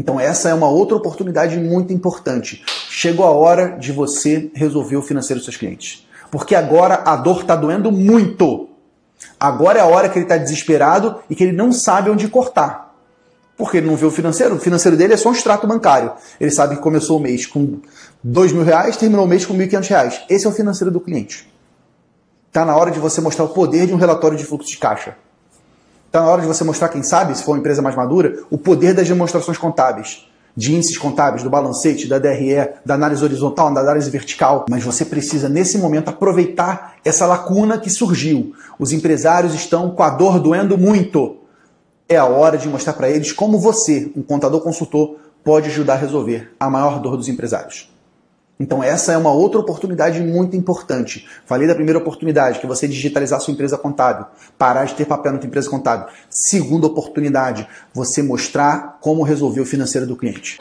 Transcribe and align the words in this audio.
Então 0.00 0.18
essa 0.18 0.48
é 0.48 0.54
uma 0.54 0.66
outra 0.66 0.96
oportunidade 0.96 1.58
muito 1.58 1.92
importante. 1.92 2.64
Chegou 2.88 3.26
a 3.26 3.30
hora 3.32 3.76
de 3.78 3.92
você 3.92 4.50
resolver 4.54 4.96
o 4.96 5.02
financeiro 5.02 5.38
dos 5.38 5.44
seus 5.44 5.58
clientes. 5.58 6.08
Porque 6.30 6.54
agora 6.54 7.02
a 7.04 7.16
dor 7.16 7.42
está 7.42 7.54
doendo 7.54 7.92
muito. 7.92 8.70
Agora 9.38 9.78
é 9.78 9.82
a 9.82 9.86
hora 9.86 10.08
que 10.08 10.18
ele 10.18 10.24
está 10.24 10.38
desesperado 10.38 11.16
e 11.28 11.34
que 11.34 11.44
ele 11.44 11.52
não 11.52 11.70
sabe 11.70 12.08
onde 12.08 12.28
cortar. 12.28 12.94
Porque 13.58 13.76
ele 13.76 13.88
não 13.88 13.94
vê 13.94 14.06
o 14.06 14.10
financeiro. 14.10 14.54
O 14.54 14.58
financeiro 14.58 14.96
dele 14.96 15.12
é 15.12 15.18
só 15.18 15.28
um 15.28 15.32
extrato 15.32 15.66
bancário. 15.66 16.12
Ele 16.40 16.50
sabe 16.50 16.76
que 16.76 16.82
começou 16.82 17.18
o 17.18 17.20
mês 17.20 17.44
com 17.44 17.80
dois 18.24 18.52
mil 18.52 18.64
reais, 18.64 18.96
terminou 18.96 19.26
o 19.26 19.28
mês 19.28 19.44
com 19.44 19.52
mil 19.52 19.66
e 19.66 19.86
reais. 19.86 20.22
Esse 20.30 20.46
é 20.46 20.48
o 20.48 20.52
financeiro 20.52 20.90
do 20.90 20.98
cliente. 20.98 21.46
Está 22.46 22.64
na 22.64 22.74
hora 22.74 22.90
de 22.90 22.98
você 22.98 23.20
mostrar 23.20 23.44
o 23.44 23.50
poder 23.50 23.86
de 23.86 23.92
um 23.92 23.98
relatório 23.98 24.38
de 24.38 24.44
fluxo 24.44 24.70
de 24.70 24.78
caixa. 24.78 25.14
Está 26.10 26.22
na 26.22 26.28
hora 26.28 26.42
de 26.42 26.48
você 26.48 26.64
mostrar, 26.64 26.88
quem 26.88 27.04
sabe, 27.04 27.36
se 27.36 27.44
for 27.44 27.52
uma 27.52 27.60
empresa 27.60 27.80
mais 27.80 27.94
madura, 27.94 28.40
o 28.50 28.58
poder 28.58 28.92
das 28.94 29.06
demonstrações 29.06 29.56
contábeis, 29.56 30.26
de 30.56 30.74
índices 30.74 30.98
contábeis, 30.98 31.44
do 31.44 31.48
balancete, 31.48 32.08
da 32.08 32.18
DRE, 32.18 32.68
da 32.84 32.94
análise 32.94 33.22
horizontal, 33.22 33.72
da 33.72 33.80
análise 33.80 34.10
vertical. 34.10 34.66
Mas 34.68 34.82
você 34.82 35.04
precisa, 35.04 35.48
nesse 35.48 35.78
momento, 35.78 36.08
aproveitar 36.08 36.96
essa 37.04 37.26
lacuna 37.26 37.78
que 37.78 37.88
surgiu. 37.88 38.52
Os 38.76 38.90
empresários 38.90 39.54
estão 39.54 39.90
com 39.90 40.02
a 40.02 40.10
dor 40.10 40.40
doendo 40.40 40.76
muito. 40.76 41.36
É 42.08 42.16
a 42.16 42.24
hora 42.24 42.58
de 42.58 42.68
mostrar 42.68 42.94
para 42.94 43.08
eles 43.08 43.30
como 43.30 43.56
você, 43.56 44.10
um 44.16 44.22
contador 44.22 44.62
consultor, 44.62 45.14
pode 45.44 45.68
ajudar 45.68 45.92
a 45.92 45.98
resolver 45.98 46.50
a 46.58 46.68
maior 46.68 46.98
dor 46.98 47.16
dos 47.16 47.28
empresários. 47.28 47.88
Então 48.60 48.84
essa 48.84 49.12
é 49.12 49.16
uma 49.16 49.32
outra 49.32 49.58
oportunidade 49.58 50.20
muito 50.20 50.54
importante. 50.54 51.26
Falei 51.46 51.66
da 51.66 51.74
primeira 51.74 51.98
oportunidade, 51.98 52.60
que 52.60 52.66
é 52.66 52.68
você 52.68 52.86
digitalizar 52.86 53.40
sua 53.40 53.54
empresa 53.54 53.78
contábil, 53.78 54.26
parar 54.58 54.84
de 54.84 54.94
ter 54.94 55.06
papel 55.06 55.32
na 55.32 55.38
sua 55.38 55.46
empresa 55.46 55.70
contábil. 55.70 56.06
Segunda 56.28 56.86
oportunidade, 56.86 57.66
você 57.94 58.22
mostrar 58.22 58.98
como 59.00 59.22
resolver 59.22 59.62
o 59.62 59.66
financeiro 59.66 60.06
do 60.06 60.14
cliente. 60.14 60.58